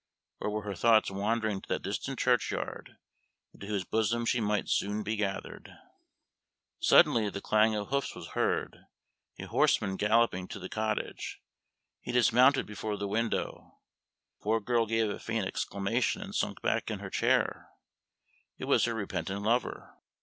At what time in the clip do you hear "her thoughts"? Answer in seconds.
0.63-1.11